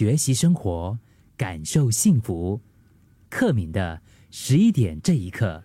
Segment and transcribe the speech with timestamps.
[0.00, 0.96] 学习生活，
[1.36, 2.58] 感受幸福。
[3.28, 5.62] 克敏的十一点这一刻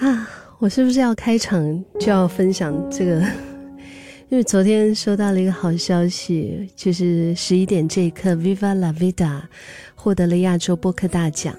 [0.00, 3.24] 啊，我是不是要开场就要分享这个？
[4.30, 9.42] 因为昨天收到了一个好消息，就是十一点这一刻，Viva La Vida
[9.94, 11.54] 获得了亚洲播客大奖，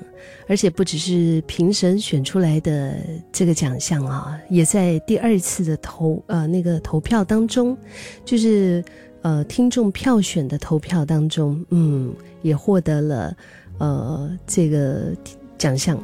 [0.45, 2.99] 而且不只是评审选出来的
[3.31, 7.77] 这个奖项啊，也在第二次的投呃那个投票当中，
[8.25, 8.83] 就是
[9.21, 13.35] 呃听众票选的投票当中，嗯，也获得了
[13.77, 15.15] 呃这个
[15.57, 15.97] 奖项。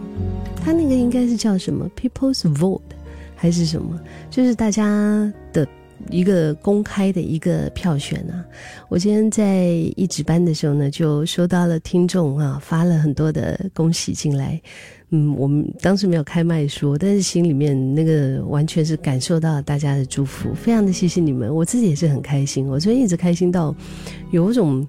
[0.64, 2.82] 他那个应该是叫什么 People's Vote
[3.36, 4.00] 还是什么？
[4.30, 5.68] 就是大家的。
[6.10, 8.46] 一个公开的一个票选啊，
[8.90, 14.62] 我今天在一值班的时候呢，就收到了听众啊发了很多的恭喜进来，
[15.10, 23.76] 嗯，我们当时没有开麦说，但是心里面那个完全是感受到大家的祝福，非常的谢谢你们，我自己也是很开心，我昨天一直开心到
[24.32, 24.88] 有一种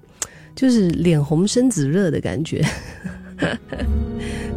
[0.55, 2.63] 就是脸红身子热的感觉。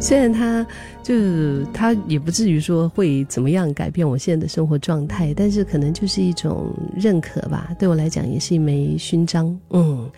[0.01, 0.65] 虽然他
[1.03, 7.69] 就是他也不至于说会怎么样改变我现在的生活状态，但是可能就是一种认可吧。
[7.77, 9.55] 对我来讲也是一枚勋章。
[9.69, 10.09] 嗯，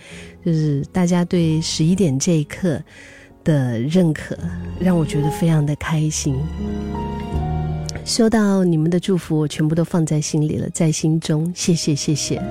[0.44, 2.82] 就是大家对十一点这一刻
[3.44, 4.38] 的认可，
[4.80, 6.34] 让我觉得非常的开心。
[8.06, 11.52] 收到你们的祝福，我全部都放在心里了，在心中。
[11.54, 12.42] 谢谢，谢谢。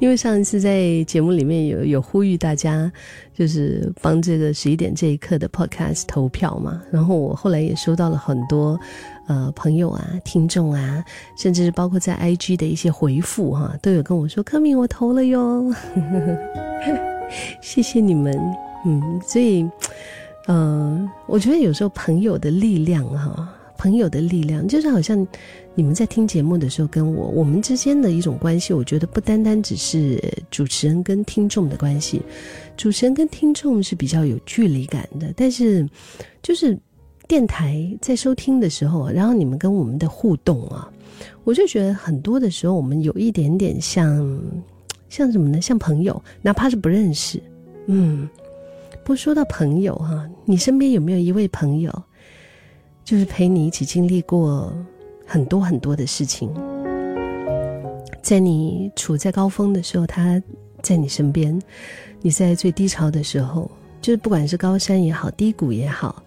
[0.00, 2.90] 因为上一次在节目里面有有呼吁大家，
[3.34, 8.78] 就是帮这个十一点这一刻的 podcast 投票嘛，然后我后来也收到了很多，
[9.26, 11.04] 呃，朋友啊、听众啊，
[11.36, 15.72] 甚至是包括在 IG 的一些回复哈，都有跟我说：“柯敏，我投了哟。
[17.62, 18.38] ”谢谢你们，
[18.84, 19.68] 嗯，所以，
[20.48, 23.48] 嗯，我觉得有时候朋友的力量哈。
[23.84, 25.14] 朋友的力量，就是好像
[25.74, 30.18] 你们在听节目的时候，跟我我们之间的一种关系，我觉得不单单只是
[30.50, 32.22] 主持人跟听众的关系，
[32.78, 35.86] 主持人跟听众是比较有距离感的，但是
[36.42, 36.78] 就是
[37.28, 40.90] 电台在收听的时候，然后你们跟我们的互动啊，
[41.44, 44.40] 我就觉得很多的时候，我们有一点点像
[45.10, 45.60] 像什么呢？
[45.60, 47.38] 像朋友，哪怕是不认识，
[47.84, 48.26] 嗯，
[49.04, 51.92] 不说到朋友哈，你身边有没有一位朋友？
[53.04, 54.72] 就是陪你一起经历过
[55.26, 56.50] 很多很多的事情，
[58.22, 60.42] 在你处在高峰的时候，他
[60.82, 61.58] 在你身边；
[62.22, 63.70] 你在最低潮的时候，
[64.00, 66.22] 就是不管是高山也好，低谷也好，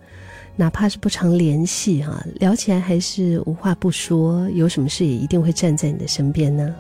[0.56, 6.76] 哪怕是不常联系哈，聊起来还是无话不说，有什么事也一定会站在你的身边呢。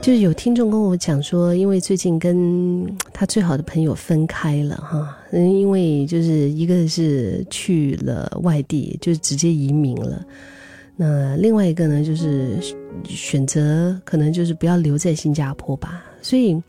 [0.00, 10.24] 就是有听众跟我讲说，因为最近跟他最好的朋友分开了哈，嗯，因为就是一个是去了外地，就直接移民了，
[10.94, 12.56] 那另外一个呢，就是
[13.02, 16.04] 选择可能就是不要留在新加坡吧。
[16.22, 16.62] 所以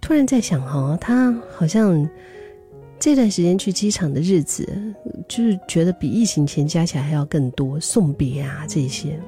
[0.00, 2.08] 突然在想哈，他好像
[2.98, 4.66] 这段时间去机场的日子，
[5.28, 9.20] 就是觉得比疫情前加起来还要更多送别啊这些，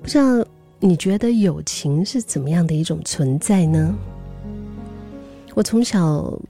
[0.00, 0.46] 不知道。
[0.82, 3.94] 你觉得友情是怎么样的一种存在呢？
[5.52, 6.40] 我从小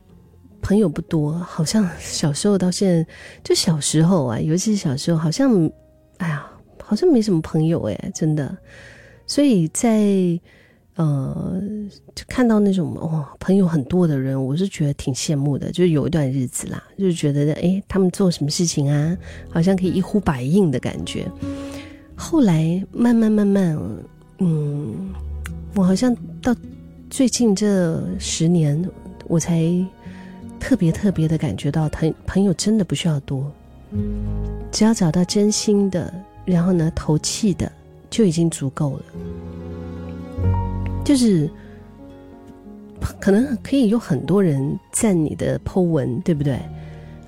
[0.63, 3.11] 朋友不多，好像小时候到现在，
[3.43, 5.71] 就小时候啊，尤其是小时候，好像，
[6.19, 6.47] 哎呀，
[6.83, 8.57] 好像没什么朋友哎，真的。
[9.27, 10.39] 所以在
[10.97, 11.61] 呃，
[12.15, 15.71] 就看到那种哇，朋友很多的人，我是觉得挺羡慕的。
[15.73, 19.17] 就有一段日子啦，就觉得哎，他们做什么事情啊，
[19.49, 21.31] 好像可以一呼百应的感觉。
[22.15, 23.79] 后来慢慢慢慢。
[24.43, 25.13] 嗯，
[25.75, 26.57] 我好像到
[27.11, 28.83] 最近这十年，
[29.29, 29.63] 我才
[30.61, 33.51] 特别特别的感觉到，朋朋友真的不需要多，
[34.71, 36.13] 只要找到真心的，
[36.45, 37.73] 然后呢投气的，
[38.09, 39.03] 就已经足够了。
[41.05, 41.51] 就是
[43.19, 46.61] 可能可以有很多人赞你的 Po 文，对不对？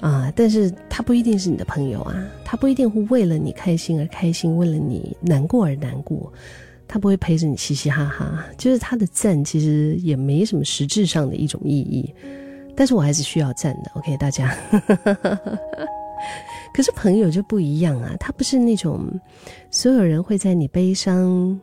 [0.01, 6.33] 啊，但是他不一定是你的朋友啊，他不一定会为了你开心而开心，为了你难过而难过。
[6.87, 12.13] 他不会陪着你嘻嘻哈哈，就是他的赞其实也没什么实质上的一种意义，
[12.77, 13.91] 但是我还是需要赞的。
[13.95, 14.57] OK，大家。
[16.75, 19.07] 可是朋友就不一样啊，他不是那种
[19.71, 21.59] 所有人会在你悲伤，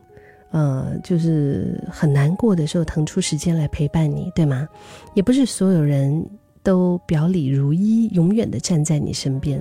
[0.50, 4.68] 呃，就是很难过的时候腾出时间来陪伴你，对吗？
[5.14, 6.24] 也不是所有人
[6.62, 9.60] 都表里如一，永远的站在你身边，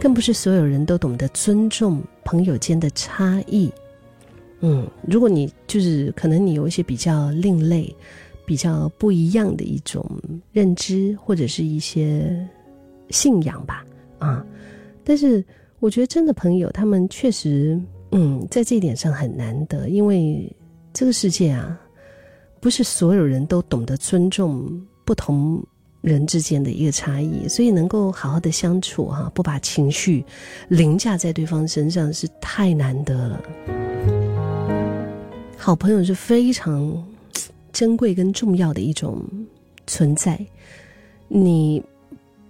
[0.00, 3.70] 更不是所有人都懂得尊重朋友间的差异。
[4.60, 7.94] 嗯，如果你就是可能你有一些比较另类、
[8.50, 10.04] 比较不一样的一种
[10.50, 12.36] 认知或者是一些
[13.10, 13.84] 信仰吧，
[14.18, 14.44] 啊，
[15.04, 15.44] 但是
[15.78, 17.80] 我觉得真的朋友他们确实，
[18.10, 20.52] 嗯，在这一点上很难得，因为
[20.92, 21.80] 这个世界啊，
[22.58, 25.64] 不是所有人都懂得尊重不同
[26.00, 30.24] 人之间的一个差异，所以能够好好的相处哈，不把情绪
[30.66, 33.40] 凌驾在对方身上是太难得了。
[35.56, 37.00] 好朋友是非常
[37.72, 39.22] 珍贵跟重要的一种
[39.86, 40.38] 存在，
[41.28, 41.82] 你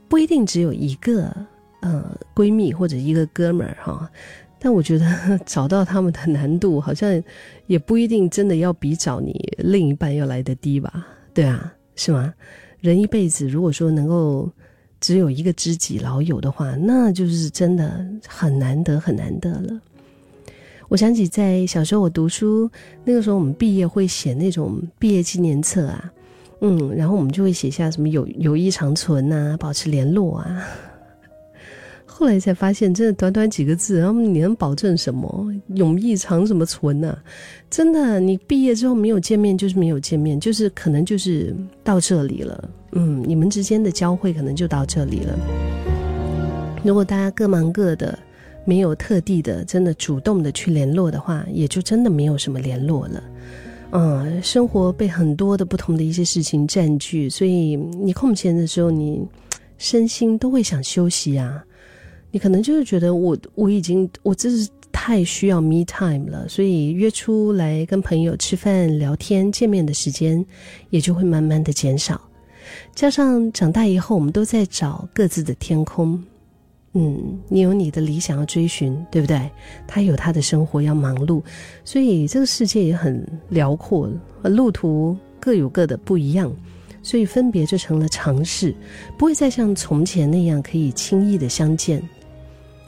[0.09, 1.35] 不一定只有一个
[1.81, 4.11] 呃闺蜜或者一个哥们儿哈。
[4.59, 7.23] 但我觉得找到他们的难度好像
[7.67, 11.07] 也不一定真的要比找你另一半要来的低吧？
[11.33, 12.35] 对啊，是吗？
[12.81, 14.51] 人一辈子如果说能够
[15.01, 19.81] 只有一个知己老友的话，那就是真的很难得很难得了。
[20.91, 22.69] 我想起在小时候我读书
[23.05, 26.13] 那个时候，我们毕业会写那种毕业纪念册啊，
[26.63, 30.67] 嗯，然后我们就会写下什么友友谊长存啊，保持联络啊。
[32.05, 35.47] 后来才发现，真的短短几个字，然后你能保证什么？
[35.77, 37.17] 永义长什么存呢？
[37.71, 41.55] 真的，你毕业之后没有见面，就是没有见面，就是可能就是
[41.85, 42.69] 到这里了。
[42.93, 45.39] 嗯，你们之间的交汇可能就到这里了。
[46.83, 48.19] 如果大家各忙各的，
[48.71, 53.21] 没有特地的真的主动的去联络的话，也就真的没有什么联络了。
[53.91, 59.27] 嗯，生活被很多的不同的一些事情占据，所以你空闲的时候，你
[59.77, 61.65] 身心都会想休息啊。
[62.31, 70.47] 你可能就是觉得我我已经我这是太需要 me time 了，所以约出来跟朋友吃饭、聊天、见面的时间
[70.91, 72.21] 也就会慢慢的减少。
[72.95, 76.23] 加上长大以后，我们都在找各自的天空。
[76.93, 79.51] 嗯，你有你的理想要追寻，对不对？
[79.87, 81.43] 他有他的生活要忙碌，
[81.85, 84.11] 所以这个世界也很辽阔，
[84.43, 86.53] 路途各有各的不一样。
[87.03, 88.75] 所以分别就成了常事，
[89.17, 92.03] 不会再像从前那样可以轻易的相见。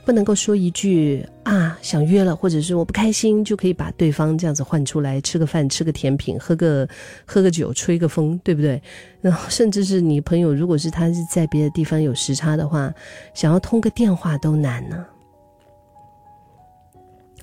[0.05, 6.89] 不能够说一句啊想约了，或者是我不开心，就可以把对方这样子换出来吃个饭、吃个甜品、喝个
[7.25, 8.83] 喝个酒、吹个风，对不对？
[9.21, 12.93] 然后甚至是你朋友，如果是他是在别的地方有时差的话，
[13.33, 15.07] 想要通个电话都难呢。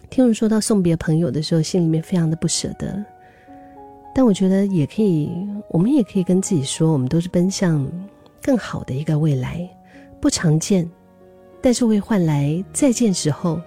[0.10, 3.06] 听人说到送别朋友的时候，心里面非常的不舍得，
[4.14, 5.32] 但我觉得也可以，
[5.70, 7.90] 我们也可以跟自己说，我们都是奔向
[8.42, 9.70] 更好的一个未来，
[10.20, 10.90] 不常见。
[11.62, 13.60] 但是会换来再见时候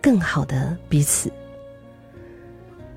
[0.00, 1.30] 更好的彼此，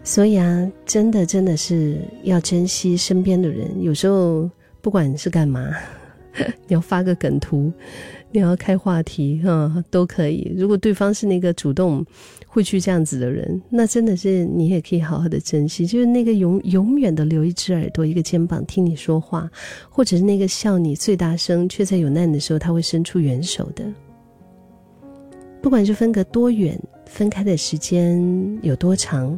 [0.03, 3.81] 所以啊，真的真的是要珍惜身边的人。
[3.81, 4.49] 有时候
[4.81, 5.71] 不管是干嘛，
[6.67, 7.71] 你要发个梗图，
[8.31, 10.53] 你要开话题啊，都可以。
[10.55, 12.05] 如果对方是那个主动
[12.47, 15.85] 会去这样子的人，那真的是你也可以好好的珍惜。
[15.85, 19.49] 就是那个永永远的留一只耳朵、一个肩膀听你说话，
[19.89, 23.83] 或者是那个笑你最大声，却在有难的时候他会伸出援手的。
[25.61, 28.19] 不管是分隔多远，分开的时间
[28.61, 29.37] 有多长，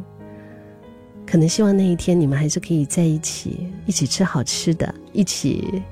[1.26, 5.82] 可能希望那一天你们还是可以在一起，一起吃好吃的，一起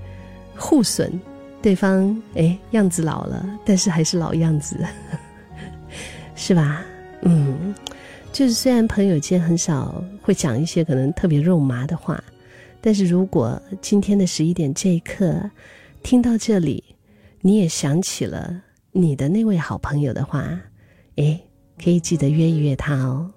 [0.56, 1.20] 互损
[1.60, 2.16] 对方。
[2.34, 4.76] 哎，样子老了，但是还是老样子，
[6.36, 6.82] 是吧？
[7.22, 7.74] 嗯，
[8.32, 12.22] 就是虽然朋友间很少会讲一些可能特别肉麻的话，
[12.80, 15.50] 但是如果今天的十一点这一刻
[16.04, 16.84] 听到这里，
[17.40, 18.62] 你也想起了。
[18.92, 20.60] 你的那位好朋友的话，
[21.16, 21.40] 诶，
[21.82, 23.30] 可以记得约一约他哦。